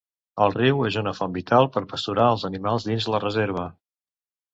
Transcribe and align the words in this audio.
El 0.43 0.53
riu 0.53 0.79
és 0.87 0.95
una 1.01 1.11
font 1.17 1.35
vital 1.35 1.69
per 1.75 1.83
pasturar 1.91 2.25
els 2.37 2.47
animals 2.49 2.87
dins 2.89 3.07
la 3.17 3.21
reserva. 3.25 3.67